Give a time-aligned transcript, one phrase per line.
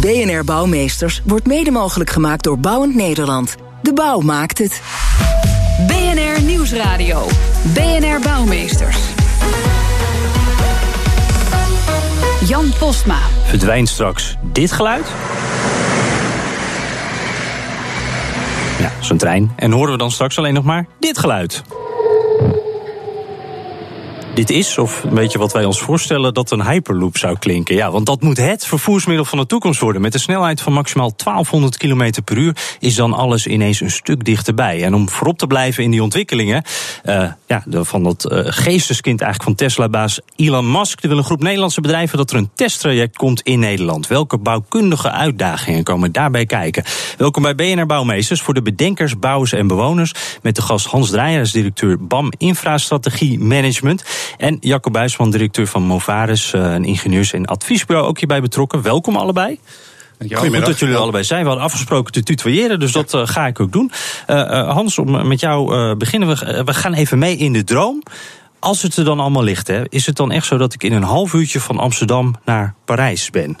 [0.00, 3.54] BNR Bouwmeesters wordt mede mogelijk gemaakt door Bouwend Nederland.
[3.82, 4.82] De bouw maakt het.
[5.86, 7.26] BNR Nieuwsradio.
[7.74, 8.96] BNR Bouwmeesters.
[12.46, 13.18] Jan Postma.
[13.44, 15.06] Verdwijnt straks dit geluid?
[18.78, 19.52] Ja, zo'n trein.
[19.56, 21.62] En horen we dan straks alleen nog maar dit geluid?
[24.36, 27.74] Dit is, of een beetje wat wij ons voorstellen, dat een hyperloop zou klinken.
[27.74, 30.02] Ja, want dat moet het vervoersmiddel van de toekomst worden.
[30.02, 34.24] Met een snelheid van maximaal 1200 km per uur is dan alles ineens een stuk
[34.24, 34.82] dichterbij.
[34.82, 36.62] En om voorop te blijven in die ontwikkelingen,
[37.04, 41.42] uh, ja, van dat uh, geesteskind eigenlijk van Tesla-baas Elon Musk, er wil een groep
[41.42, 44.06] Nederlandse bedrijven dat er een testtraject komt in Nederland.
[44.06, 46.84] Welke bouwkundige uitdagingen komen daarbij kijken?
[47.18, 50.12] Welkom bij BNR Bouwmeesters voor de bedenkers, bouwers en bewoners.
[50.42, 54.04] Met de gast Hans Dreijers, directeur BAM Infrastrategie Management.
[54.36, 58.82] En Jacob Buisman, directeur van Movaris, eh, een ingenieurs- en adviesbureau, ook hierbij betrokken.
[58.82, 59.60] Welkom allebei.
[60.30, 61.40] Goed dat jullie allebei zijn.
[61.40, 63.92] We hadden afgesproken te tutoyeren, dus dat uh, ga ik ook doen.
[64.30, 66.62] Uh, Hans, om met jou beginnen we.
[66.64, 68.02] we gaan even mee in de droom.
[68.58, 70.92] Als het er dan allemaal ligt, hè, is het dan echt zo dat ik in
[70.92, 73.58] een half uurtje van Amsterdam naar Parijs ben?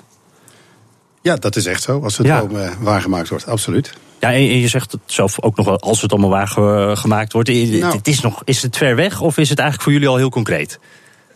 [1.22, 2.00] Ja, dat is echt zo.
[2.02, 2.40] Als het ja.
[2.40, 3.92] droom waargemaakt wordt, absoluut.
[4.20, 6.48] Ja, en je zegt het zelf ook nog wel, als het allemaal waar
[6.96, 7.48] gemaakt wordt.
[7.48, 10.16] Nou, het is, nog, is het ver weg of is het eigenlijk voor jullie al
[10.16, 10.78] heel concreet?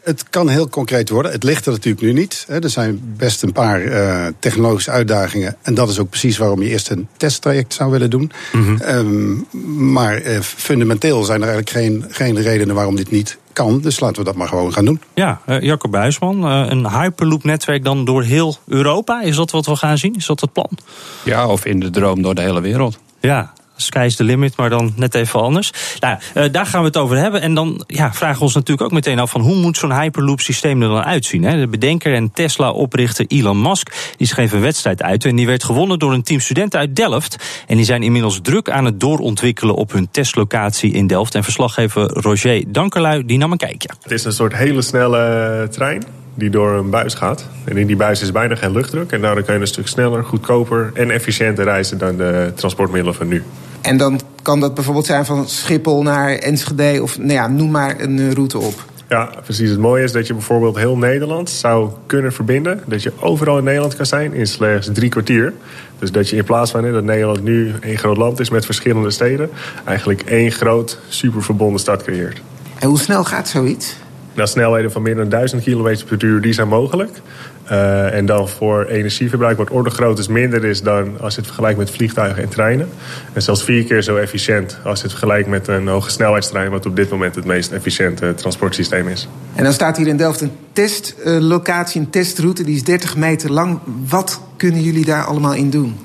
[0.03, 1.33] Het kan heel concreet worden.
[1.33, 2.47] Het ligt er natuurlijk nu niet.
[2.49, 5.57] Er zijn best een paar uh, technologische uitdagingen.
[5.63, 8.33] En dat is ook precies waarom je eerst een testtraject zou willen doen.
[8.53, 8.79] Mm -hmm.
[8.89, 9.47] um,
[9.93, 13.81] maar uh, fundamenteel zijn er eigenlijk geen, geen redenen waarom dit niet kan.
[13.81, 15.01] Dus laten we dat maar gewoon gaan doen.
[15.15, 19.23] Ja, uh, Jacob Buisman, een Hyperloop-netwerk dan door heel Europa.
[19.23, 20.15] Is dat wat we gaan zien?
[20.15, 20.71] Is dat het plan?
[21.25, 22.99] Ja, of in de droom door de hele wereld.
[23.21, 25.73] Ja, sky's the limit, maar dan net even anders.
[26.01, 27.41] Nou, uh, daar gaan we het over hebben.
[27.41, 30.41] En dan ja, vragen we ons natuurlijk ook meteen af van hoe moet zo'n Hyperloop
[30.41, 31.43] systeem er dan uitzien?
[31.43, 31.59] Hè?
[31.59, 35.99] De bedenker en Tesla-oprichter Elon Musk die schreef een wedstrijd uit en die werd gewonnen
[35.99, 37.37] door een team studenten uit Delft.
[37.67, 41.35] En die zijn inmiddels druk aan het doorontwikkelen op hun testlocatie in Delft.
[41.35, 43.89] En verslaggever Roger Dankerlui die nam een kijkje.
[44.03, 46.03] Het is een soort hele snelle trein
[46.35, 47.49] die door een buis gaat.
[47.65, 49.13] En in die buis is bijna geen luchtdruk.
[49.13, 53.29] En daardoor kan je een stuk sneller, goedkoper en efficiënter reizen dan de transportmiddelen van
[53.29, 53.43] nu.
[53.81, 58.01] En dan kan dat bijvoorbeeld zijn van Schiphol naar Enschede of nou ja, noem maar
[58.01, 58.89] een route op.
[59.09, 59.71] Ja, precies.
[59.71, 62.83] Het mooie is dat je bijvoorbeeld heel Nederland zou kunnen verbinden.
[62.87, 65.53] Dat je overal in Nederland kan zijn in slechts drie kwartier.
[65.99, 69.11] Dus dat je in plaats van dat Nederland nu één groot land is met verschillende
[69.11, 69.51] steden...
[69.85, 72.41] eigenlijk één groot, superverbonden stad creëert.
[72.79, 73.97] En hoe snel gaat zoiets?
[74.35, 77.21] Nou, snelheden van meer dan 1000 km per uur die zijn mogelijk.
[77.71, 81.79] Uh, en dan voor energieverbruik wat orde groottes minder is dan als je het vergelijkt
[81.79, 82.89] met vliegtuigen en treinen.
[83.33, 86.87] En zelfs vier keer zo efficiënt als je het vergelijkt met een hoge snelheidstrein, wat
[86.87, 89.29] op dit moment het meest efficiënte transportsysteem is.
[89.55, 93.79] En dan staat hier in Delft een testlocatie, een testroute, die is 30 meter lang.
[94.09, 95.99] Wat kunnen jullie daar allemaal in doen?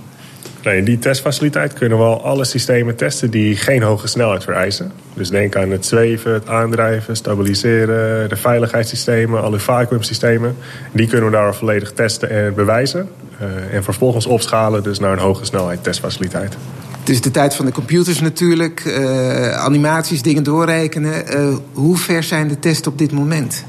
[0.66, 4.92] Nou, in die testfaciliteit kunnen we al alle systemen testen die geen hoge snelheid vereisen.
[5.14, 10.56] Dus denk aan het zweven, het aandrijven, stabiliseren, de veiligheidssystemen, alle vacuümsystemen.
[10.92, 13.10] Die kunnen we daar volledig testen en bewijzen.
[13.42, 16.58] Uh, en vervolgens opschalen dus naar een hoge snelheid testfaciliteit.
[17.00, 21.38] Het is de tijd van de computers natuurlijk, uh, animaties, dingen doorrekenen.
[21.38, 23.66] Uh, hoe ver zijn de testen op dit moment?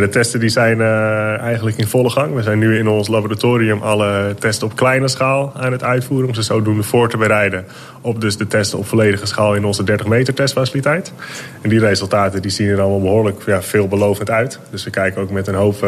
[0.00, 2.34] De testen die zijn uh, eigenlijk in volle gang.
[2.34, 6.28] We zijn nu in ons laboratorium alle testen op kleine schaal aan het uitvoeren...
[6.28, 7.66] om ze zodoende voor te bereiden
[8.00, 9.54] op dus de testen op volledige schaal...
[9.54, 11.12] in onze 30 meter testfaciliteit.
[11.60, 14.58] En die resultaten die zien er allemaal behoorlijk ja, veelbelovend uit.
[14.70, 15.86] Dus we kijken ook met een hoop...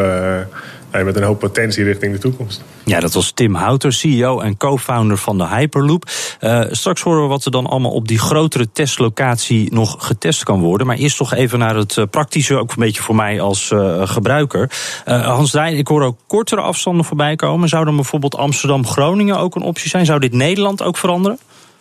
[0.95, 2.63] Uh, met een hoop potentie richting de toekomst.
[2.85, 6.09] Ja, dat was Tim Houter, CEO en co-founder van de Hyperloop.
[6.41, 10.59] Uh, straks horen we wat er dan allemaal op die grotere testlocatie nog getest kan
[10.59, 10.87] worden.
[10.87, 14.71] Maar eerst toch even naar het praktische, ook een beetje voor mij als uh, gebruiker.
[15.07, 17.69] Uh, Hans Drijn, ik hoor ook kortere afstanden voorbij komen.
[17.69, 20.05] Zou dan bijvoorbeeld Amsterdam-Groningen ook een optie zijn?
[20.05, 21.39] Zou dit Nederland ook veranderen?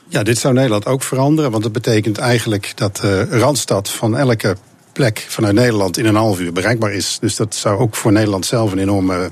[0.08, 1.50] Ja, dit zou Nederland ook veranderen.
[1.50, 4.56] Want dat betekent eigenlijk dat de Randstad van elke
[4.94, 7.18] plek vanuit Nederland in een half uur bereikbaar is.
[7.20, 9.28] Dus dat zou ook voor Nederland zelf een enorme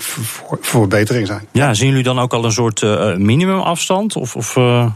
[0.61, 1.47] verbetering zijn.
[1.53, 4.17] Ja, zien jullie dan ook al een soort uh, minimumafstand?
[4.17, 4.87] Of, of uh...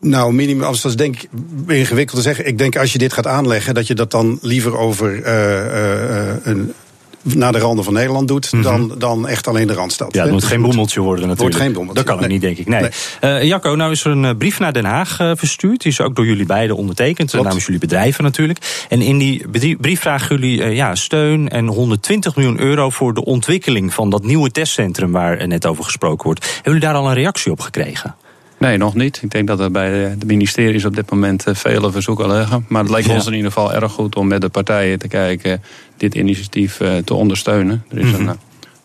[0.00, 1.28] Nou, minimumafstand is denk ik
[1.66, 2.46] ingewikkeld te zeggen.
[2.46, 6.74] Ik denk als je dit gaat aanleggen, dat je dat dan liever over uh, een
[7.24, 8.62] naar de randen van Nederland doet, Mhm.
[8.62, 10.14] dan, dan echt alleen de Randstad.
[10.14, 11.40] Ja, het moet geen bommeltje worden natuurlijk.
[11.56, 12.30] Wordt geen bommeltje, Dat kan ook nee.
[12.30, 12.68] niet, denk ik.
[12.68, 12.80] Nee.
[12.80, 12.90] Nee.
[13.20, 15.82] Eh, Jacco, nou is er een eh, brief naar Den Haag eh, verstuurd.
[15.82, 17.46] Die is ook door jullie beiden ondertekend, Klopt.
[17.46, 18.84] namens jullie bedrijven natuurlijk.
[18.88, 23.94] En in die brief vragen jullie ja, steun en 120 miljoen euro voor de ontwikkeling
[23.94, 26.44] van dat nieuwe testcentrum waar net over gesproken wordt.
[26.44, 28.14] Hebben jullie daar al een reactie op gekregen?
[28.58, 29.20] Nee, nog niet.
[29.22, 32.64] Ik denk dat er bij de ministeries op dit moment eh, vele verzoeken liggen.
[32.68, 33.14] Maar het lijkt Ja.
[33.14, 35.62] ons in ieder geval erg goed om met de partijen te kijken
[35.96, 37.84] dit initiatief eh, te ondersteunen.
[37.90, 38.20] Er is Mhm.
[38.20, 38.34] een eh,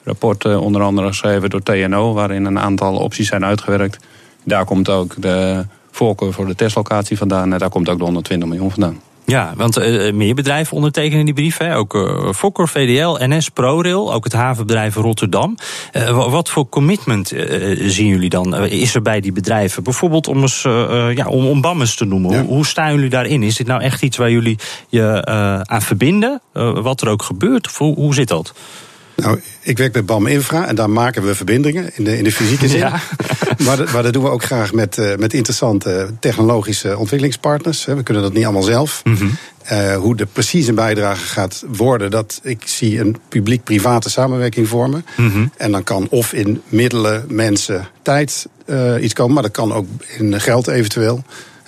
[0.03, 4.05] rapport eh, onder andere geschreven door TNO, waarin een aantal opties zijn uitgewerkt.
[4.43, 7.53] Daar komt ook de voorkeur voor de testlocatie vandaan.
[7.53, 8.99] En daar komt ook de 120 miljoen vandaan.
[9.29, 11.57] Ja, want eh, meer bedrijven ondertekenen die brief.
[11.57, 11.75] Hè?
[11.77, 15.55] Ook eh, Fokker, VDL, NS, ProRail, ook het havenbedrijf Rotterdam.
[15.91, 18.55] Eh, wa- wat voor commitment eh, zien jullie dan?
[18.55, 19.83] eh, is er bij die bedrijven?
[19.83, 22.31] Bijvoorbeeld om, eens, eh, eh, ja, om, om BAMMers te noemen.
[22.31, 22.41] Ja.
[22.41, 23.43] Hoe, hoe staan jullie daarin?
[23.43, 24.57] Is dit nou echt iets waar jullie
[24.89, 26.41] je eh, aan verbinden?
[26.53, 27.67] Eh, wat er ook gebeurt?
[27.67, 28.53] Of hoe, hoe zit dat?
[29.21, 32.31] Nou, ik werk bij BAM Infra en daar maken we verbindingen in de, in de
[32.31, 32.77] fysieke zin.
[32.79, 32.99] Ja.
[33.65, 37.85] Maar, dat- maar dat doen we ook graag met, eh, met interessante technologische ontwikkelingspartners.
[37.85, 39.01] We kunnen dat niet allemaal zelf.
[39.63, 45.05] Eh, hoe de precieze bijdrage gaat worden, dat ik zie een publiek-private samenwerking vormen.
[45.57, 49.85] En dan kan of in middelen, mensen, tijd eh, iets komen, maar dat kan ook
[50.17, 51.23] in geld eventueel.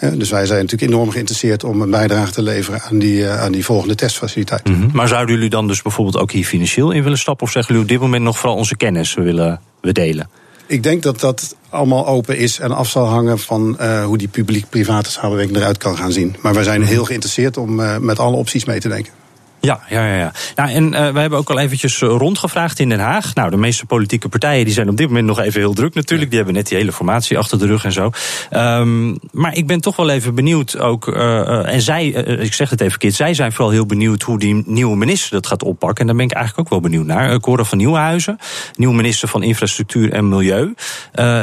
[0.10, 3.52] Dus wij zijn natuurlijk enorm geïnteresseerd om een bijdrage te leveren aan die, eh, aan
[3.52, 4.70] die volgende testfaciliteit.
[4.70, 4.90] Mhm.
[4.94, 7.46] Maar zouden jullie dan dus bijvoorbeeld ook hier financieel in willen stappen?
[7.46, 10.30] Of zeggen jullie op dit moment nog vooral onze kennis willen we delen?
[10.68, 14.28] Ik denk dat dat allemaal open is en af zal hangen van eh, hoe die
[14.28, 16.36] publiek-private samenwerking eruit kan gaan zien.
[16.42, 19.14] Maar wij zijn heel geïnteresseerd om eh, met alle opties mee te denken.
[19.62, 20.16] Ja, ja, ja.
[20.16, 20.32] ja.
[20.56, 23.34] Nou, en eh, we hebben ook al eventjes eh, rondgevraagd in Den Haag.
[23.36, 26.30] Nou, de meeste politieke partijen die zijn op dit moment nog even heel druk natuurlijk.
[26.30, 28.10] Die hebben net die hele formatie achter de rug en zo.
[28.50, 31.08] Ehm, maar ik ben toch wel even benieuwd ook.
[31.08, 34.64] eh, en zij, ik zeg het even verkeerd, zij zijn vooral heel benieuwd hoe die
[34.66, 36.00] nieuwe minister dat gaat oppakken.
[36.00, 37.32] En daar ben ik eigenlijk ook wel benieuwd naar.
[37.32, 38.38] Uh, Cora van Nieuwenhuizen,
[38.76, 40.74] nieuwe minister van Infrastructuur en Milieu.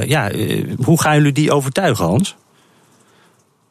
[0.06, 0.30] Ja,
[0.84, 2.36] hoe gaan jullie die overtuigen, Hans?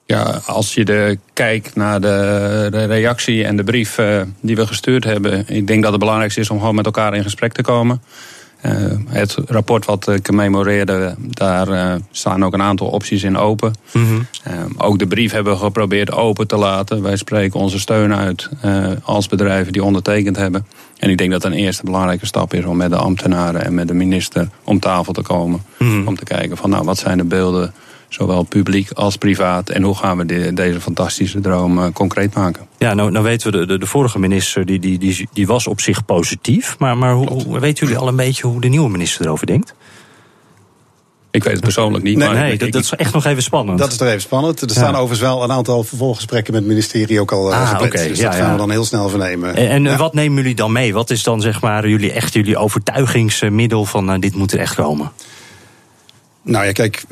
[0.07, 4.68] Ja, als je de, kijkt naar de, de reactie en de brief eh, die we
[4.68, 5.45] gestuurd hebben.
[5.48, 8.01] Ik denk dat het belangrijkste is om gewoon met elkaar in gesprek te komen.
[8.62, 8.74] Eh,
[9.07, 13.74] het rapport wat ik memoreerde, daar eh, staan ook een aantal opties in open.
[14.44, 17.01] Eh, ook de brief hebben we geprobeerd open te laten.
[17.01, 20.65] Wij spreken onze steun uit eh, als bedrijven die ondertekend hebben.
[20.98, 23.88] En ik denk dat een eerste belangrijke stap is om met de ambtenaren en met
[23.88, 25.62] de minister om tafel te komen.
[25.80, 27.74] Om te kijken van nou, wat zijn de beelden,
[28.09, 29.69] zowel publiek als privaat.
[29.69, 32.68] En hoe gaan we de- deze fantastische droom eh, concreet maken.
[32.77, 35.68] Ja, nou, nou weten we, de, de, de vorige minister die, die, die, die was
[35.68, 36.75] op zich positief.
[36.80, 39.74] Maar, maar hoe, hoe- weten jullie al een beetje hoe de nieuwe minister erover denkt?
[41.31, 42.18] Ik weet het persoonlijk niet.
[42.18, 43.80] Nee, maar Nee, ik- dat, dat is echt nog even spannend.
[43.80, 44.62] Dat is toch even spannend.
[44.62, 47.92] Er staan overigens wel een aantal vervolggesprekken met het ministerie ook al eh, Ah, gepland.
[47.92, 48.51] Dus ja, dat gaan ja.
[48.51, 49.56] we dan heel snel vernemen.
[49.56, 49.98] En, en Ja.
[49.98, 50.94] wat nemen jullie dan mee?
[50.94, 54.75] Wat is dan zeg maar jullie echt jullie overtuigingsmiddel van nou, dit moet er echt
[54.75, 55.12] komen?
[56.47, 57.03] Nou ja, kijk,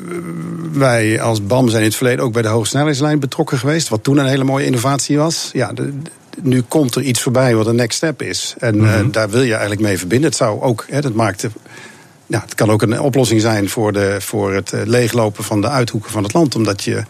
[0.71, 3.89] wij als BAM zijn in het verleden ook bij de hogesnelheidslijn betrokken geweest.
[3.89, 5.49] Wat toen een hele mooie innovatie was.
[5.53, 5.93] Ja, de-
[6.41, 8.55] nu komt er iets voorbij wat een next step is.
[8.59, 8.85] En Mhm.
[8.85, 10.27] eh, daar wil je eigenlijk mee verbinden.
[10.29, 11.41] Het zou ook, hè, dat maakt.
[11.41, 11.49] de-
[12.27, 15.69] Ja, het kan ook een oplossing zijn voor, de, voor het eh, leeglopen van de
[15.69, 16.55] uithoeken van het land.
[16.55, 17.03] Omdat je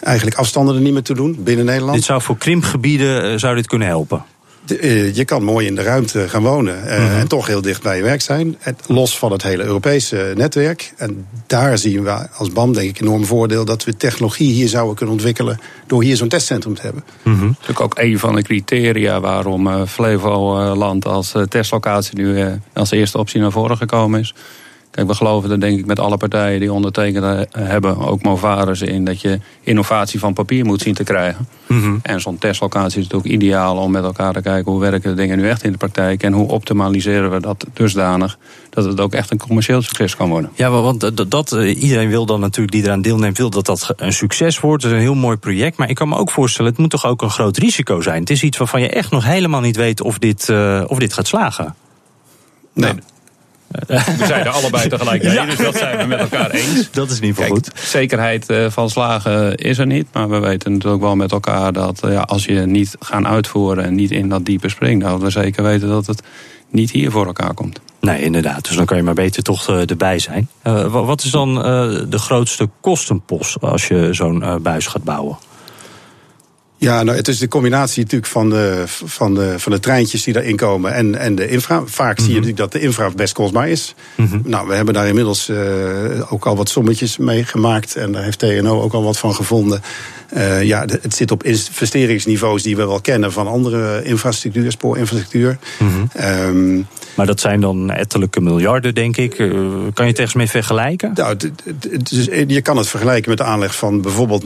[0.00, 1.94] eigenlijk afstanden er niet meer toe doen binnen Nederland.
[1.94, 4.24] Dit zou voor krimpgebieden eh, zou dit kunnen helpen.
[4.66, 7.96] Eh, je kan mooi in de ruimte gaan wonen eh, en toch heel dicht bij
[7.96, 8.58] je werk zijn.
[8.86, 10.92] Los van het hele Europese netwerk.
[10.96, 13.64] En daar zien we als BAM denk ik een enorm voordeel...
[13.64, 15.60] dat we technologie hier zouden kunnen ontwikkelen...
[15.86, 17.04] door hier zo'n testcentrum te hebben.
[17.22, 22.40] Dat is natuurlijk ook een van de criteria waarom eh, Flevoland als eh, testlocatie nu
[22.40, 24.34] eh, als eerste optie naar voren gekomen is.
[24.92, 28.82] Kijk, we geloven er denk ik met alle partijen die ondertekend eh, hebben, ook Movares
[28.82, 31.48] in, dat je innovatie van papier moet zien te krijgen.
[32.02, 35.38] En zo'n testlocatie is natuurlijk ideaal om met elkaar te kijken hoe werken de dingen
[35.38, 38.38] nu echt in de praktijk en hoe optimaliseren we dat dusdanig
[38.70, 40.50] dat het ook echt een commercieel succes kan worden.
[40.54, 43.66] Ja, wa- want dat, dat eh, iedereen wil dan natuurlijk die eraan deelneemt, wil dat
[43.66, 44.82] dat een succes wordt.
[44.82, 45.76] Het is een heel mooi project.
[45.76, 48.20] Maar ik kan me ook voorstellen, het moet toch ook een groot risico zijn.
[48.20, 51.12] Het is iets waarvan je echt nog helemaal niet weet of dit, eh, of dit
[51.12, 51.74] gaat slagen.
[52.74, 52.92] Nee,
[53.86, 56.90] We zijn er allebei tegelijk mee, dus dat zijn we met elkaar eens.
[56.90, 57.88] Dat is in ieder geval Kijk, goed.
[57.88, 60.06] zekerheid eh, van slagen is er niet.
[60.12, 63.84] Maar we weten natuurlijk wel met elkaar dat eh, ja, als je niet gaan uitvoeren
[63.84, 66.22] en niet in dat diepe springt, dan we zeker weten dat het
[66.70, 67.80] niet hier voor elkaar komt.
[68.00, 68.64] Nee, inderdaad.
[68.66, 70.48] Dus dan kan je maar beter toch eh, erbij zijn.
[70.62, 71.64] Eh, wa- wat is dan eh,
[72.08, 75.36] de grootste kostenpost als je zo'n eh, buis gaat bouwen?
[76.82, 80.34] Ja, nou, het is de combinatie natuurlijk van de, van de, van de treintjes die
[80.34, 81.82] daarin komen en, en de infra.
[81.86, 82.40] Vaak zie je Mhm.
[82.40, 83.94] natuurlijk dat de infra best kostbaar is.
[84.42, 87.96] Nou, we hebben daar inmiddels uh, ook al wat sommetjes mee gemaakt.
[87.96, 89.82] En daar heeft TNO ook al wat van gevonden.
[90.36, 95.58] Uh, ja, het zit op investeringsniveaus die we wel kennen van andere infrastructuur, spoorinfrastructuur.
[95.78, 96.08] Mm -hmm.
[96.46, 99.38] um, maar dat zijn dan ettelijke miljarden, denk ik.
[99.38, 99.48] Uh,
[99.94, 101.12] kan je het ergens mee vergelijken?
[101.14, 101.36] Nou,
[102.46, 104.44] je kan het vergelijken met de aanleg van bijvoorbeeld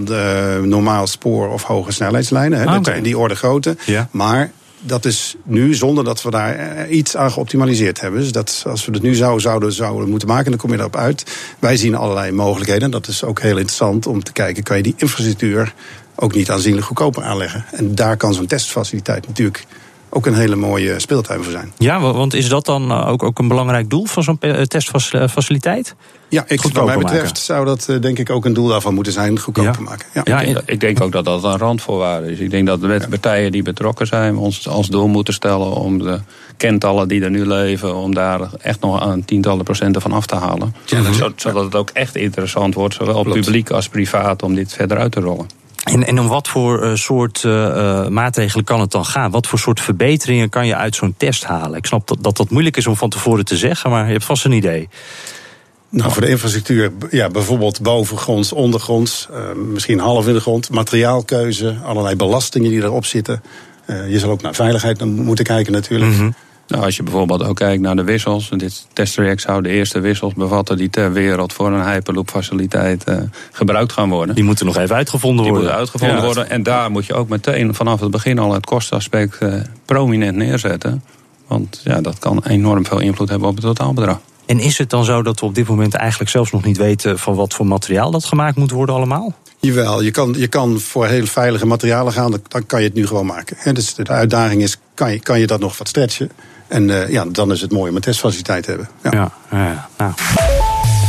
[0.64, 1.92] normaal spoor of hoge
[2.26, 2.58] snelheidslijnen.
[2.58, 3.02] Hè, ah, okay.
[3.02, 3.76] Die orde grootte.
[3.84, 4.08] Ja.
[4.10, 8.20] Maar dat is nu zonder dat we daar iets aan geoptimaliseerd hebben.
[8.20, 10.96] Dus dat als we het nu zo zouden, zouden moeten maken, dan kom je erop
[10.96, 11.36] uit.
[11.58, 12.90] Wij zien allerlei mogelijkheden.
[12.90, 15.74] Dat is ook heel interessant om te kijken, kan je die infrastructuur
[16.14, 17.64] ook niet aanzienlijk goedkoper aanleggen.
[17.72, 19.66] En daar kan zo'n testfaciliteit natuurlijk
[20.08, 21.72] ook een hele mooie speeltuin voor zijn.
[21.78, 25.94] Ja, want is dat dan ook, ook een belangrijk doel van zo'n testfaciliteit?
[26.28, 27.42] Ja, ik, wat mij betreft maken.
[27.42, 29.80] zou dat denk ik ook een doel daarvan moeten zijn, goedkoper ja.
[29.80, 30.06] maken.
[30.14, 30.22] Ja.
[30.24, 32.38] ja ik, ik, denk ook dat dat een randvoorwaarde is.
[32.38, 36.20] Ik denk dat de partijen die betrokken zijn ons als doel moeten stellen om de
[36.56, 40.34] kentallen die er nu leven, om daar echt nog een tientallen procenten van af te
[40.34, 40.74] halen.
[40.84, 41.02] Ja,
[41.36, 43.40] zodat het ook echt interessant wordt, zowel Klopt.
[43.40, 45.46] publiek als privaat, om dit verder uit te rollen.
[45.92, 49.30] En, en om wat voor uh, soort uh, maatregelen kan het dan gaan?
[49.30, 51.78] Wat voor soort verbeteringen kan je uit zo'n test halen?
[51.78, 54.24] Ik snap dat, dat dat moeilijk is om van tevoren te zeggen, maar je hebt
[54.24, 54.88] vast een idee.
[55.88, 61.76] Nou, voor de infrastructuur, ja, bijvoorbeeld bovengronds, ondergronds, uh, misschien half in de grond, materiaalkeuze,
[61.84, 63.42] allerlei belastingen die erop zitten.
[64.08, 66.10] je zal ook naar veiligheid moeten kijken natuurlijk.
[66.10, 66.34] Mm -hmm.
[66.68, 68.50] Nou, als je bijvoorbeeld ook kijkt naar de wissels.
[68.56, 73.16] Dit testtraject zou de eerste wissels bevatten die ter wereld voor een Hyperloop faciliteit uh,
[73.52, 74.34] gebruikt gaan worden.
[74.34, 75.70] Die moeten nog even uitgevonden die worden.
[75.70, 76.34] Die moeten uitgevonden ja.
[76.34, 76.50] worden.
[76.50, 79.54] En daar moet je ook meteen vanaf het begin al het kostaspect uh,
[79.84, 81.02] prominent neerzetten.
[81.46, 84.20] Want ja, dat kan enorm veel invloed hebben op het totaalbedrag.
[84.46, 87.18] En is het dan zo dat we op dit moment eigenlijk zelfs nog niet weten
[87.18, 89.34] van wat voor materiaal dat gemaakt moet worden allemaal?
[89.60, 93.06] Jawel, je kan, je kan voor heel veilige materialen gaan, dan kan je het nu
[93.06, 93.74] gewoon maken.
[93.74, 96.30] Dus de uitdaging is, kan je, kan je dat nog wat stretchen?
[96.68, 98.88] En uh, ja, dan is het mooi om een testfaciliteit te hebben.
[99.02, 99.10] Ja,
[99.50, 100.12] ja, ja nou.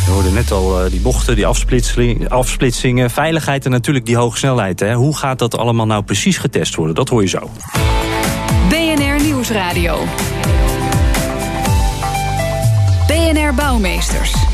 [0.06, 4.38] We hoorden net al uh, die bochten, die afsplitsing, afsplitsingen, veiligheid en natuurlijk die hoge
[4.38, 4.80] snelheid.
[4.80, 4.94] Hè.
[4.94, 6.96] Hoe gaat dat allemaal nou precies getest worden?
[6.96, 7.52] Dat hoor je zo.
[8.70, 10.04] BNR Nieuwsradio.
[13.08, 14.47] BNR Bouwmeesters.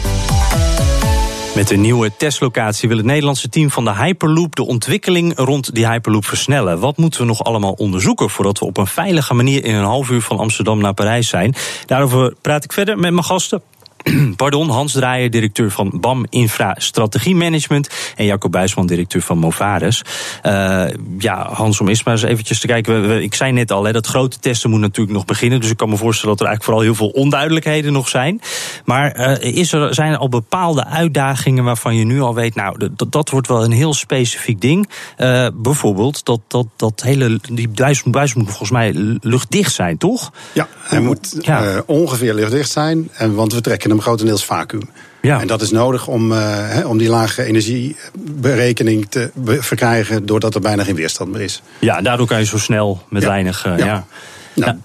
[1.55, 5.87] Met een nieuwe testlocatie wil het Nederlandse team van de Hyperloop de ontwikkeling rond die
[5.87, 6.79] Hyperloop versnellen.
[6.79, 10.09] Wat moeten we nog allemaal onderzoeken voordat we op een veilige manier in een half
[10.09, 11.55] uur van Amsterdam naar Parijs zijn?
[11.85, 13.61] Daarover praat ik verder met mijn gasten.
[14.35, 17.89] Pardon, Hans Draaier, directeur van BAM Infra Strategie Management.
[18.15, 20.01] En Jacob Buisman, directeur van Movares.
[20.43, 20.85] Uh,
[21.17, 23.01] ja, Hans, om eerst maar eens eventjes te kijken.
[23.01, 25.59] We, we, ik zei net al, hè, dat grote testen moet natuurlijk nog beginnen.
[25.59, 28.41] Dus ik kan me voorstellen dat er eigenlijk vooral heel veel onduidelijkheden nog zijn.
[28.85, 32.55] Maar uh, is er, zijn er al bepaalde uitdagingen waarvan je nu al weet...
[32.55, 34.89] nou, dat, dat wordt wel een heel specifiek ding.
[35.17, 37.39] Uh, bijvoorbeeld dat, dat, dat hele...
[37.51, 38.91] die buis, buis moet volgens mij
[39.21, 40.31] luchtdicht zijn, toch?
[40.53, 41.83] Ja, hij moet ja.
[41.85, 43.09] ongeveer luchtdicht zijn.
[43.13, 44.89] En, want we trekken hem grotendeels vacuüm.
[45.21, 45.41] Ja.
[45.41, 46.37] En dat is nodig om, uh,
[46.69, 50.25] he, om die lage energieberekening te verkrijgen...
[50.25, 51.61] doordat er bijna geen weerstand meer is.
[51.79, 53.27] Ja, daardoor kan je zo snel met ja.
[53.27, 53.65] weinig...
[53.65, 53.85] Uh, ja.
[53.85, 54.05] ja.
[54.53, 54.77] Nou, ja.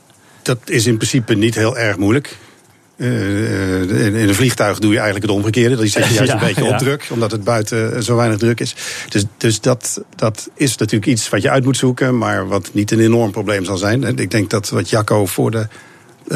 [0.43, 2.37] Dat is in principe niet heel erg moeilijk.
[2.97, 5.77] Uh, in een vliegtuig doe je eigenlijk het omgekeerde.
[5.77, 8.75] Dan zet je juist een beetje op druk, omdat het buiten zo weinig druk is.
[9.09, 12.19] Dus, dus dat, dat is natuurlijk iets wat je uit moet zoeken...
[12.19, 14.19] maar wat niet een enorm probleem zal zijn.
[14.19, 15.67] Ik denk dat wat Jacco voor de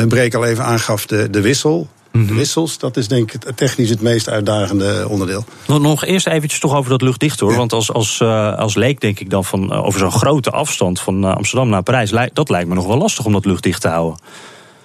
[0.08, 1.88] break al even aangaf, de, de wissel...
[2.12, 5.44] De wissels, dat is denk ik technisch het meest uitdagende onderdeel.
[5.66, 7.50] Nog eerst eventjes toch over dat luchtdicht hoor.
[7.50, 7.56] Ja.
[7.56, 11.00] Want als, als, uh, als leek denk ik dan van uh, over zo'n grote afstand
[11.00, 12.12] van uh, Amsterdam naar Parijs...
[12.32, 14.18] dat lijkt me nog wel lastig om dat luchtdicht te houden.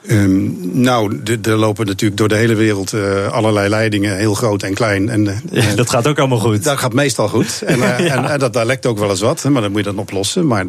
[0.10, 4.74] Um, nou, er lopen natuurlijk door de hele wereld uh, allerlei leidingen, heel groot en
[4.74, 5.10] klein.
[5.10, 6.64] En, uh, ja, dat gaat ook allemaal goed.
[6.64, 7.62] Dat gaat meestal goed.
[7.66, 8.16] En, uh, ja.
[8.16, 10.48] en, en dat, daar lekt ook wel eens wat, maar dan moet je dat oplossen.
[10.48, 10.66] Maar,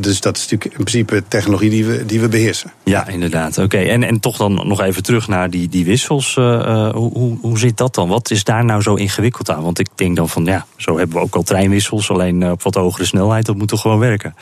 [0.00, 2.72] dus dat is natuurlijk in principe technologie die we, die we beheersen.
[2.84, 3.58] Ja, inderdaad.
[3.58, 3.88] Oké, okay.
[3.88, 6.34] en, en toch dan nog even terug naar die, die wissels.
[6.34, 8.08] hoe, hoe, hoe zit dat dan?
[8.08, 9.62] Wat is daar nou zo ingewikkeld aan?
[9.62, 12.74] Want ik denk dan van, ja, zo hebben we ook al treinwissels, alleen op wat
[12.74, 13.46] hogere snelheid.
[13.46, 14.34] Dat moet toch gewoon werken?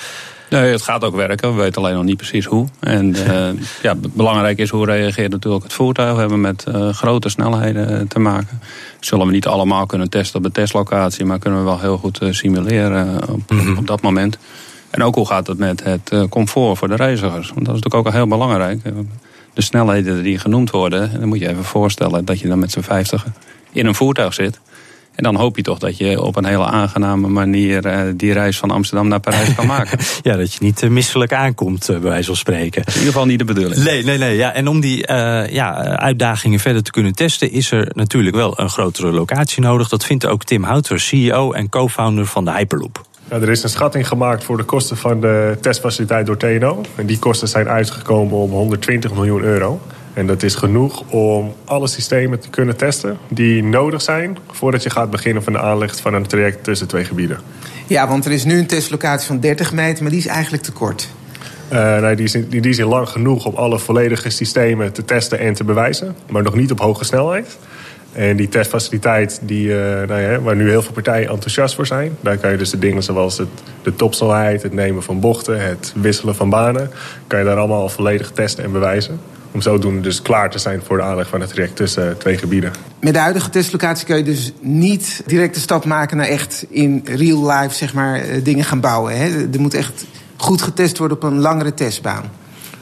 [0.50, 1.54] Nee, het gaat ook werken.
[1.54, 2.66] We weten alleen nog niet precies hoe.
[2.80, 3.48] En uh,
[3.82, 6.14] ja, belangrijk is hoe reageert natuurlijk het voertuig.
[6.14, 8.60] We hebben met uh, grote snelheden te maken.
[9.00, 12.20] Zullen we niet allemaal kunnen testen op de testlocatie, maar kunnen we wel heel goed
[12.30, 13.78] simuleren op, mm -hmm.
[13.78, 14.38] op, dat moment.
[14.90, 17.48] En ook hoe gaat het met het comfort voor de reizigers?
[17.48, 18.82] Want dat is natuurlijk ook al heel belangrijk.
[19.54, 22.80] De snelheden die genoemd worden, dan moet je even voorstellen dat je dan met z'n
[22.80, 23.26] vijftig
[23.72, 24.60] in een voertuig zit.
[25.20, 28.58] En dan hoop je toch dat je op een hele aangename manier uh, die reis
[28.58, 29.98] van Amsterdam naar Parijs kan maken.
[30.22, 32.82] ja, dat je niet uh, misselijk aankomt, uh, bij wijze van spreken.
[32.82, 33.84] In ieder geval niet de bedoeling.
[33.84, 34.36] Nee, nee, nee.
[34.36, 34.98] Ja, en om die
[35.52, 39.88] ja, uitdagingen verder te kunnen testen, is er natuurlijk wel een grotere locatie nodig.
[39.88, 43.04] Dat vindt ook Tim Houter, CEO en co-founder van de Hyperloop.
[43.30, 46.80] Ja, er is een schatting gemaakt voor de kosten van de testfaciliteit door TNO.
[46.94, 49.80] En die kosten zijn uitgekomen om 120 miljoen euro.
[50.20, 54.90] En dat is genoeg om alle systemen te kunnen testen die nodig zijn voordat je
[54.90, 57.38] gaat beginnen van de aanleg van een traject tussen twee gebieden.
[57.86, 60.72] Ja, want er is nu een testlocatie van 30 meter, maar die is eigenlijk te
[60.72, 61.08] kort.
[61.72, 65.04] Uh, nee, die, is in, die is in lang genoeg om alle volledige systemen te
[65.04, 66.14] testen en te bewijzen.
[66.30, 67.58] Maar nog niet op hoge snelheid.
[68.12, 69.76] En die testfaciliteit, die, uh,
[70.08, 72.16] nou ja, waar nu heel veel partijen enthousiast voor zijn...
[72.20, 73.48] daar kan je dus de dingen zoals het,
[73.82, 75.60] de topsnelheid, het nemen van bochten...
[75.60, 76.90] het wisselen van banen,
[77.26, 79.20] kan je daar allemaal volledig testen en bewijzen.
[79.52, 82.38] Om zodoende dus klaar te zijn voor de aanleg van het traject tussen uh, twee
[82.38, 82.72] gebieden.
[83.00, 86.16] Met de huidige testlocatie kun je dus niet direct de stap maken...
[86.16, 89.16] naar echt in real life zeg maar, dingen gaan bouwen.
[89.16, 89.48] Hè?
[89.52, 90.04] Er moet echt
[90.36, 92.24] goed getest worden op een langere testbaan.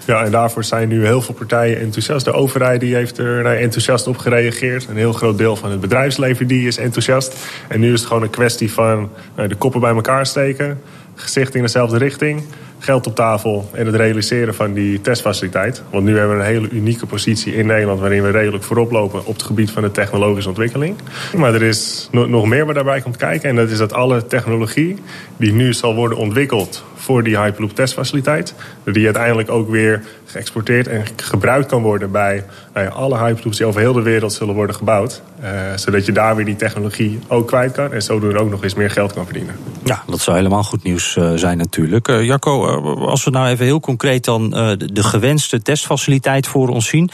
[0.04, 2.24] Ja, en daarvoor zijn nu heel veel partijen enthousiast.
[2.24, 4.86] De overheid die heeft er nou, enthousiast op gereageerd.
[4.88, 7.34] Een heel groot deel van het bedrijfsleven die is enthousiast.
[7.68, 10.80] En nu is het gewoon een kwestie van de koppen bij elkaar steken.
[11.20, 12.44] Gezicht in dezelfde richting.
[12.78, 15.82] Geld op tafel en het realiseren van die testfaciliteit.
[15.90, 18.00] Want nu hebben we een hele unieke positie in Nederland...
[18.00, 20.96] waarin we redelijk voorop lopen op het gebied van de technologische ontwikkeling.
[21.36, 23.48] Maar er is nog meer waar daarbij komt kijken.
[23.48, 24.96] En dat is dat alle technologie
[25.36, 28.54] die nu zal worden ontwikkeld voor die Hyperloop testfaciliteit.
[28.84, 32.44] Die uiteindelijk ook weer geëxporteerd en gebruikt kan worden bij
[32.92, 35.22] alle Hyperloops die over heel de wereld zullen worden gebouwd.
[35.42, 38.74] Uh, zodat je daar weer die technologie ook kwijt kan en zodoende ook nog eens
[38.74, 39.54] meer geld kan verdienen.
[39.84, 42.08] Ja, dat zou helemaal goed nieuws uh, zijn natuurlijk.
[42.08, 46.86] Uh, Jacco, als we nou even heel concreet dan de, de gewenste testfaciliteit voor ons
[46.86, 47.10] zien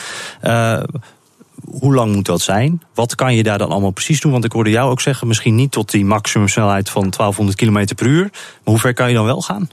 [1.70, 2.82] hoe lang moet dat zijn?
[2.94, 4.32] Wat kan je daar dan allemaal precies doen?
[4.32, 8.06] Want ik hoorde jou ook zeggen, misschien niet tot die maximumsnelheid van 1200 km per
[8.06, 8.22] uur.
[8.32, 9.68] Maar hoe ver kan je dan wel gaan?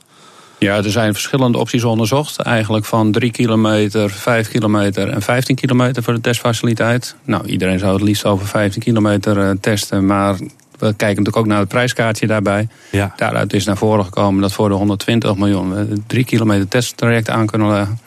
[0.59, 2.39] Ja, er zijn verschillende opties onderzocht.
[2.39, 7.15] Eigenlijk van 3 kilometer, 5 kilometer en 15 kilometer voor de testfaciliteit.
[7.23, 10.05] Nou, iedereen zou het liefst over 15 kilometer testen.
[10.05, 10.39] Maar
[10.81, 12.67] we kijken natuurlijk ook naar het prijskaartje daarbij.
[12.91, 13.13] Ja.
[13.15, 17.45] Daaruit is naar voren gekomen dat voor de 120 miljoen we 3 kilometer testtraject aan
[17.45, 17.99] kunnen leggen.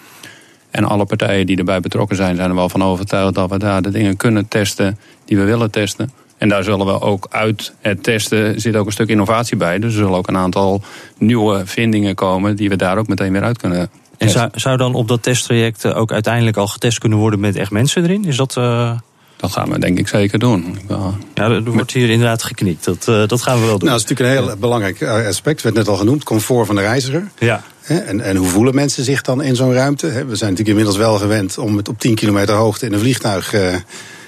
[0.70, 3.82] En alle partijen die erbij betrokken zijn, zijn er wel van overtuigd dat we daar
[3.82, 6.10] de dingen kunnen testen die we willen testen.
[6.38, 9.78] En daar zullen we ook uit het testen zit ook een stuk innovatie bij.
[9.78, 10.82] Dus er zullen ook een aantal
[11.18, 13.90] nieuwe vindingen komen die we daar ook meteen weer uit kunnen.
[14.18, 17.70] En zou, zou dan op dat testtraject ook uiteindelijk al getest kunnen worden met echt
[17.70, 18.24] mensen erin?
[18.24, 18.56] Is dat.
[18.58, 18.92] Uh...
[19.36, 20.78] Dat gaan we denk ik zeker doen.
[20.88, 22.84] Ja, er wordt hier inderdaad geknikt.
[22.84, 23.88] Dat, uh, dat gaan we wel doen.
[23.88, 25.62] Nou, dat is natuurlijk een heel belangrijk aspect.
[25.62, 27.28] werd net al genoemd, comfort van de reiziger.
[27.38, 27.62] Ja.
[27.82, 30.06] En, en hoe voelen mensen zich dan in zo'n ruimte?
[30.06, 33.54] We zijn natuurlijk inmiddels wel gewend om het op 10 kilometer hoogte in een vliegtuig
[33.54, 33.74] uh,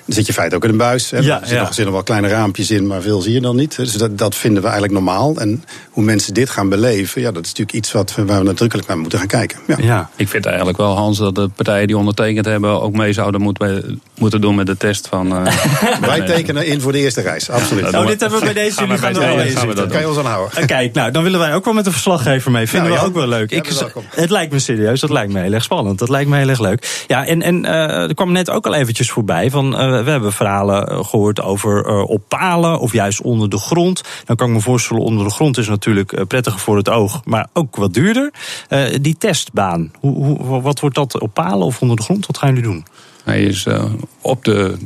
[0.06, 1.10] dan zit je feit ook in een buis.
[1.10, 1.18] Hè.
[1.18, 1.82] Ja, er zitten ja.
[1.82, 3.76] nog, wel kleine raampjes in, maar veel zie je dan niet.
[3.76, 5.36] Dus dat, dat vinden we eigenlijk normaal.
[5.36, 8.88] En hoe mensen dit gaan beleven, ja, dat is natuurlijk iets wat, waar we nadrukkelijk
[8.88, 9.58] naar moeten gaan kijken.
[9.66, 9.76] Ja.
[9.78, 10.10] ja.
[10.16, 14.00] ik vind eigenlijk wel, Hans, dat de partijen die ondertekend hebben ook mee zouden moeten,
[14.18, 15.26] moeten doen met de test van.
[15.26, 15.46] Uh,
[16.00, 17.90] Wij tekenen in voor de eerste reis, absoluut.
[17.90, 20.26] Nou, dit hebben we bij deze jullie gaan, gaan, we Dat kan je ons aan
[20.26, 20.66] houden.
[20.66, 22.68] Kijk, nou, dan willen wij ook wel met een verslaggever mee.
[22.68, 23.50] Vinden we ook wel leuk.
[23.50, 23.68] Ik,
[24.10, 25.98] het lijkt me serieus, dat lijkt me heel erg spannend.
[25.98, 27.04] Dat lijkt me heel erg leuk.
[27.06, 27.72] Ja, en, en uh,
[28.08, 32.09] er kwam net ook al eventjes voorbij van, uh, we hebben verhalen gehoord over uh,
[32.09, 34.02] op palen of juist onder de grond.
[34.24, 37.46] Dan kan ik me voorstellen, onder de grond is natuurlijk prettiger voor het oog, maar
[37.52, 38.32] ook wat duurder.
[38.68, 42.26] Uh, die testbaan, hoe, hoe, wat wordt dat op palen of onder de grond?
[42.26, 42.85] Wat gaan jullie doen?
[43.24, 43.85] Hij is uh,
[44.20, 44.76] op, de,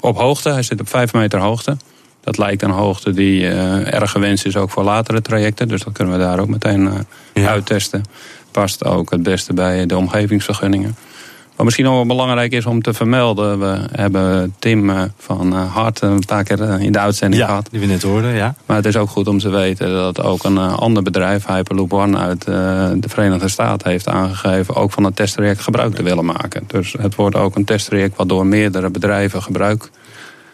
[0.00, 1.76] op hoogte, hij zit op 5 meter hoogte.
[2.20, 5.68] Dat lijkt een hoogte die erg gewenst is ook voor latere trajecten.
[5.68, 7.48] Dus dat kunnen we daar ook meteen ja.
[7.48, 8.04] uittesten.
[8.50, 10.96] Past ook het beste bij de omgevingsvergunningen.
[11.56, 13.58] Wat misschien ook wel belangrijk is om te vermelden.
[13.58, 17.48] We hebben Tim eh, van eh, Hart een paar keer eh, in de uitzending ja,
[17.48, 17.68] gehad.
[17.70, 18.54] die we net hoorden, ja.
[18.66, 22.18] Maar het is ook goed om te weten dat ook een ander bedrijf, Hyperloop One
[22.18, 26.64] uit de Verenigde Staten, heeft aangegeven ook van het testtraject gebruik te willen maken.
[26.66, 29.90] Dus het wordt ook een testtraject wat door meerdere bedrijven gebruikt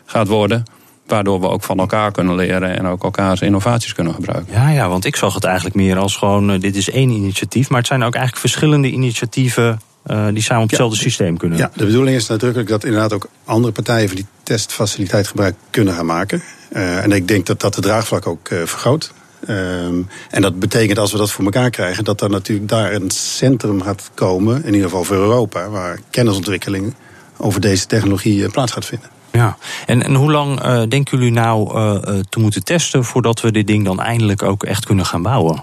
[0.05, 0.63] gaat worden.
[1.07, 4.53] Waardoor we ook van elkaar kunnen leren en ook elkaars innovaties kunnen gebruiken.
[4.53, 7.69] Ja, ja want ik zag het eigenlijk meer als gewoon: dit is één initiatief.
[7.69, 11.59] Maar het zijn ook eigenlijk verschillende initiatieven uh, die samen op hetzelfde ja, systeem kunnen.
[11.59, 15.95] Ja, de bedoeling is nadrukkelijk dat inderdaad ook andere partijen van die testfaciliteit gebruik kunnen
[15.95, 16.43] gaan maken.
[16.73, 19.13] Uh, en ik denk dat dat de draagvlak ook uh, vergroot.
[19.49, 23.11] Um, en dat betekent als we dat voor elkaar krijgen, dat er natuurlijk daar een
[23.11, 26.95] centrum gaat komen, in ieder geval voor Europa, waar kennisontwikkeling
[27.37, 29.09] over deze technologie plaats gaat vinden.
[29.33, 31.73] Ja, en, en hoe lang denken jullie nou
[32.29, 35.63] te moeten testen voordat we dit ding dan eindelijk ook echt kunnen gaan bouwen?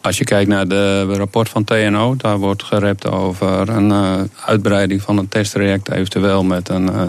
[0.00, 5.02] Als je kijkt naar de rapport van TNO, daar wordt gerept over een uh, uitbreiding
[5.02, 7.02] van een testtraject, eventueel met een, uh,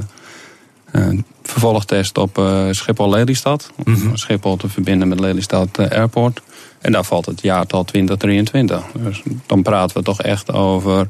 [0.92, 3.72] een vervolgtest op uh, Schiphol-Lelystad.
[3.86, 4.16] Om mm-hmm.
[4.16, 6.42] Schiphol te verbinden met Lelystad Airport.
[6.82, 8.84] En daar valt het jaartal 2023.
[8.94, 11.08] Dus dan praten we toch echt over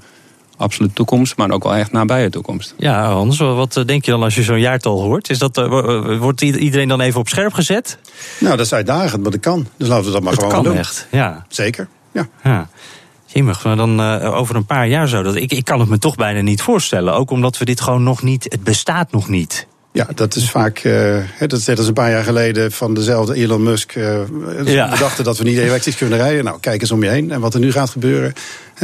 [0.62, 2.74] absoluut toekomst, maar ook wel echt nabije toekomst.
[2.78, 5.30] Ja, Hans, wat denk je dan als je zo'n jaartal hoort?
[5.30, 5.56] Is dat,
[6.20, 7.98] wordt iedereen dan even op scherp gezet?
[8.40, 9.68] Nou, dat is uitdagend, maar dat kan.
[9.78, 10.78] Dus laten we dat maar dat gewoon kan doen.
[10.78, 11.46] echt, ja.
[11.48, 12.28] Zeker, ja.
[12.44, 12.70] ja.
[13.26, 15.24] Jemig, maar dan uh, over een paar jaar zo.
[15.24, 17.14] Dat, ik, ik kan het me toch bijna niet voorstellen.
[17.14, 18.44] Ook omdat we dit gewoon nog niet.
[18.50, 19.68] Het bestaat nog niet.
[19.94, 20.84] Ja, dat is vaak.
[20.84, 23.96] Uh, dat is net als een paar jaar geleden van dezelfde Elon Musk.
[23.96, 24.20] Uh,
[24.66, 24.90] ja.
[24.90, 26.44] We dachten dat we niet elektrisch kunnen rijden.
[26.44, 27.32] Nou, kijk eens om je heen.
[27.32, 28.34] En wat er nu gaat gebeuren.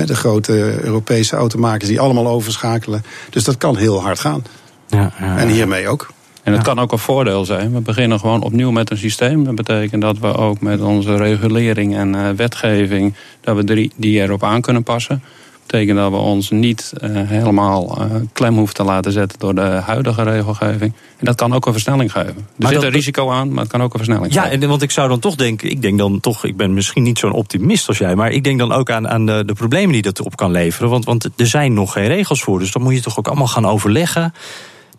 [0.05, 3.03] De grote Europese automakers die allemaal overschakelen.
[3.29, 4.43] Dus dat kan heel hard gaan.
[4.87, 6.07] Ja, ja, en hiermee ook.
[6.43, 7.73] En het kan ook een voordeel zijn.
[7.73, 9.43] We beginnen gewoon opnieuw met een systeem.
[9.43, 13.15] Dat betekent dat we ook met onze regulering en uh, wetgeving...
[13.41, 15.23] dat we die erop aan kunnen passen.
[15.67, 19.39] Betekent dat we ons niet uh, helemaal uh, klem hoeven te laten zetten...
[19.39, 20.93] door de huidige regelgeving.
[21.17, 22.35] En dat kan ook een versnelling geven.
[22.35, 24.61] Er maar zit een risico aan, maar het kan ook een versnelling ja, geven.
[24.61, 25.69] Ja, want ik zou dan toch denken...
[25.69, 28.15] ik denk dan toch, ik ben misschien niet zo'n optimist als jij...
[28.15, 30.89] maar ik denk dan ook aan, aan de, de problemen die dat op kan leveren.
[30.89, 32.59] Want, want er zijn nog geen regels voor.
[32.59, 34.33] Dus dan moet je toch ook allemaal gaan overleggen...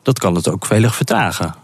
[0.02, 1.54] Dat kan het ook veilig vertragen.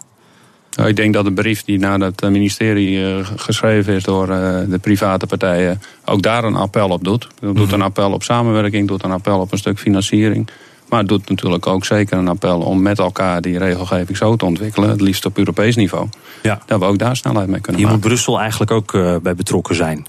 [0.76, 4.58] Nou, ik denk dat de brief die naar het ministerie uh, geschreven is door uh,
[4.68, 7.28] de private partijen ook daar een appel op doet.
[7.40, 10.48] Het doet een appel op samenwerking, doet een appel op een stuk financiering.
[10.88, 14.44] Maar het doet natuurlijk ook zeker een appel om met elkaar die regelgeving zo te
[14.44, 16.08] ontwikkelen, het liefst op Europees niveau.
[16.42, 16.60] Ja.
[16.66, 18.00] Dat we ook daar snelheid mee kunnen Hier maken.
[18.00, 20.06] moet Brussel eigenlijk ook bij betrokken zijn.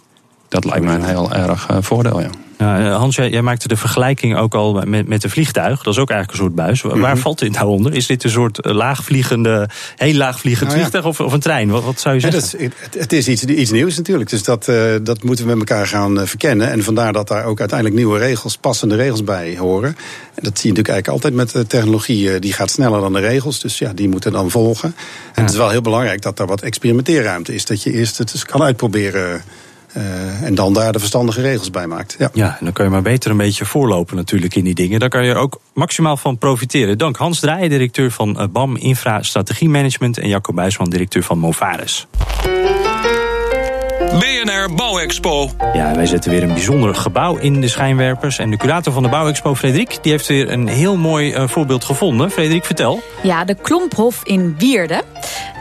[0.56, 2.30] Dat lijkt mij een heel erg voordeel, ja.
[2.58, 5.84] Ja, Hans, jij, jij, maakte de vergelijking ook al met, met een vliegtuig.
[5.84, 6.82] Dat is ook eigenlijk een soort buis.
[6.82, 7.18] Waar mm -hmm.
[7.18, 7.94] valt dit nou onder?
[7.94, 11.10] Is dit een soort laagvliegende, heel laagvliegend nou, vliegtuig ja.
[11.10, 11.70] of, of, een trein?
[11.70, 12.60] Wat, wat zou je zeggen?
[12.60, 14.30] Ja, het is iets, iets, nieuws natuurlijk.
[14.30, 16.72] Dus dat, uh, dat moeten we met elkaar gaan uh, verkennen.
[16.72, 19.90] En vandaar dat daar ook uiteindelijk nieuwe regels, passende regels bij horen.
[20.34, 22.40] En dat zie je natuurlijk eigenlijk altijd met de technologie.
[22.40, 23.60] Die gaat sneller dan de regels.
[23.60, 24.90] Dus ja, die moeten dan volgen.
[24.90, 25.42] En ja.
[25.42, 27.66] het is wel heel belangrijk dat daar wat experimenteerruimte is.
[27.66, 29.44] Dat je eerst het eens kan uitproberen.
[29.98, 32.16] Uh, en dan daar de verstandige regels bij maakt.
[32.20, 32.30] Ja.
[32.34, 35.00] ja, en dan kan je maar beter een beetje voorlopen natuurlijk in die dingen.
[35.00, 36.98] Daar kan je ook maximaal van profiteren.
[36.98, 40.18] Dank Hans Draaien, directeur van BAM Infra Strategie Management...
[40.18, 42.08] en Jacco Buisman, directeur van Movares.
[44.12, 45.50] BNR Bouwexpo.
[45.74, 48.38] Ja, wij zetten weer een bijzonder gebouw in de schijnwerpers.
[48.38, 51.86] En de curator van de Bouwexpo, Frederik, die heeft weer een heel mooi uh, voorbeeld
[51.86, 52.32] gevonden.
[52.32, 53.02] Frederik, vertel.
[53.24, 55.02] Ja, de Klomphof in Wierden.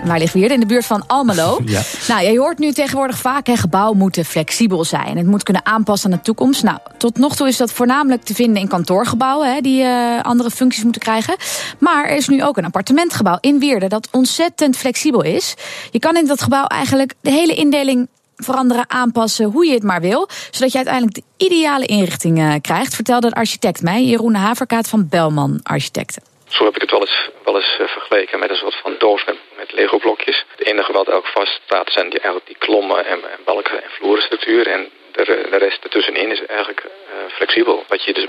[0.04, 0.54] Waar ligt Wierden?
[0.54, 1.60] In de buurt van Almelo.
[1.64, 1.82] ja.
[2.08, 5.16] Nou, je hoort nu tegenwoordig vaak, hè, gebouwen moeten flexibel zijn.
[5.16, 6.62] Het moet kunnen aanpassen aan de toekomst.
[6.62, 10.50] Nou, tot nog toe is dat voornamelijk te vinden in kantoorgebouwen, hè, die uh, andere
[10.50, 11.36] functies moeten krijgen.
[11.78, 15.54] Maar er is nu ook een appartementgebouw in Wierden dat ontzettend flexibel is.
[15.90, 20.00] Je kan in dat gebouw eigenlijk de hele indeling veranderen, aanpassen, hoe je het maar
[20.00, 20.28] wil.
[20.50, 25.08] Zodat je uiteindelijk de ideale inrichting uh, krijgt, vertelde de architect mij, Jeroen Haverkaat van
[25.08, 26.22] Belman Architecten.
[26.48, 29.24] Zo heb ik het wel eens, wel eens uh, vergeleken met een soort van doos
[29.24, 30.44] met, met Lego-blokjes.
[30.56, 33.90] Het enige wat ook vast staat zijn die, eigenlijk die klommen en, en balken en
[33.90, 34.66] vloerenstructuur.
[34.66, 36.90] En de, de rest ertussenin is eigenlijk uh,
[37.36, 37.84] flexibel.
[37.88, 38.26] Wat je dus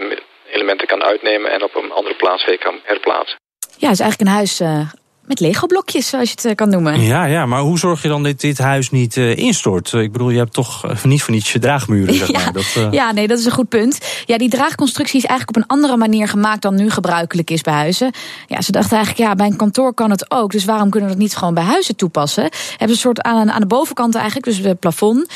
[0.51, 3.37] elementen kan uitnemen en op een andere plaats weer kan herplaatsen.
[3.77, 4.89] Ja, het is eigenlijk een huis uh,
[5.27, 7.01] met Lego-blokjes, zoals je het kan noemen.
[7.01, 9.93] Ja, ja, maar hoe zorg je dan dat dit huis niet uh, instort?
[9.93, 12.41] Ik bedoel, je hebt toch uh, niet van iets je draagmuren, zeg maar.
[12.41, 12.91] Ja, dat, uh...
[12.91, 13.99] ja, nee, dat is een goed punt.
[14.25, 17.73] Ja, die draagconstructie is eigenlijk op een andere manier gemaakt dan nu gebruikelijk is bij
[17.73, 18.11] huizen.
[18.47, 20.51] Ja, ze dachten eigenlijk, ja, bij een kantoor kan het ook.
[20.51, 22.43] Dus waarom kunnen we dat niet gewoon bij huizen toepassen?
[22.43, 25.29] Hebben ze een soort aan, aan de bovenkant eigenlijk, dus het plafond,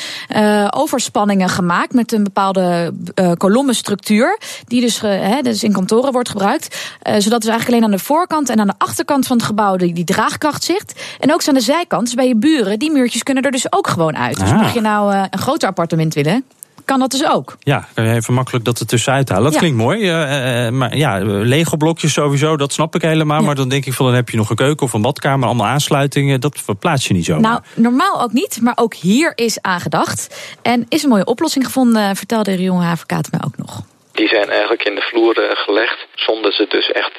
[0.70, 2.92] overspanningen gemaakt met een bepaalde
[3.36, 4.38] kolommenstructuur.
[4.66, 6.76] Die dus, hè, dus in kantoren wordt gebruikt.
[7.02, 9.92] zodat dus eigenlijk alleen aan de voorkant en aan de achterkant van het gebouw die,
[9.94, 11.00] die draagkracht zicht.
[11.18, 13.88] En ook aan de zijkant, dus bij je buren, die muurtjes kunnen er dus ook
[13.88, 14.38] gewoon uit.
[14.40, 14.60] Dus Ah.
[14.60, 16.44] mocht je nou uh, een groter appartement willen,
[16.84, 17.56] kan dat dus ook.
[17.60, 19.44] Ja, kan je even makkelijk dat er tussenuit halen.
[19.44, 19.58] Dat Ja.
[19.58, 19.98] klinkt mooi.
[20.00, 23.40] Uh, uh, maar ja, Lego-blokjes sowieso, dat snap ik helemaal.
[23.40, 23.46] Ja.
[23.46, 25.66] Maar dan denk ik van, dan heb je nog een keuken of een badkamer, allemaal
[25.66, 26.40] aansluitingen.
[26.40, 27.38] Dat verplaats je niet zo.
[27.38, 30.36] Nou, normaal ook niet, maar ook hier is aangedacht.
[30.62, 33.82] En is een mooie oplossing gevonden, vertelde de jonge Haverkaat mij ook nog.
[34.12, 36.06] Die zijn eigenlijk in de vloer gelegd.
[36.14, 37.18] Zonder ze dus echt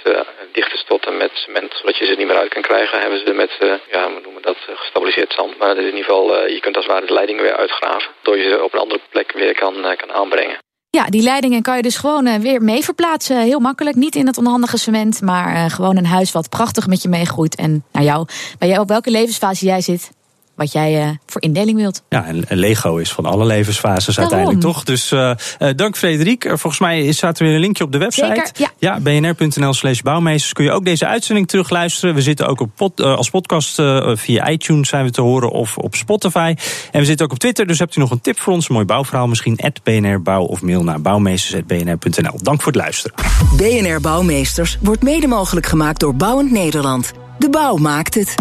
[0.52, 0.70] dicht
[1.02, 3.00] te met cement, zodat je ze niet meer uit kan krijgen.
[3.00, 5.58] Hebben ze met, uh, ja, we noemen dat gestabiliseerd zand.
[5.58, 8.12] Maar in ieder geval, je kunt als het ware de leidingen weer uitgraven.
[8.22, 10.58] Door je ze op een andere plek weer kan, kan aanbrengen.
[10.90, 13.38] Ja, die leidingen kan je dus gewoon weer mee verplaatsen.
[13.38, 13.96] Heel makkelijk.
[13.96, 17.56] Niet in het onhandige cement, maar gewoon een huis wat prachtig met je meegroeit.
[17.56, 18.28] En naar jou,
[18.60, 20.12] bij jou op welke levensfase jij zit,
[20.56, 22.04] wat jij uh, voor indeling wilt.
[22.10, 24.34] Ja, en Lego is van alle levensfases Daarom.
[24.34, 24.84] uiteindelijk toch.
[24.84, 26.44] Dus uh, uh, dank Frederik.
[26.48, 28.26] volgens mij staat er weer een linkje op de website.
[28.26, 28.72] Zeker, ja.
[28.80, 30.54] ja bnr.nl slash bouwmeesters.
[30.54, 32.16] Kun je ook deze uitzending terugluisteren.
[32.16, 33.82] We zitten ook op pod, als podcast
[34.14, 36.56] via iTunes zijn we te horen of op Spotify.
[36.92, 37.68] En we zitten ook op Twitter.
[37.68, 39.60] Dus hebt u nog een tip voor ons, een mooi bouwverhaal misschien.
[39.84, 42.40] BNR Bouw of mail naar bouwmeesters.bnr.nl.
[42.42, 43.16] Dank voor het luisteren.
[43.58, 47.12] BNR Bouwmeesters wordt mede mogelijk gemaakt door Bouwend Nederland.
[47.38, 48.41] De bouw maakt het.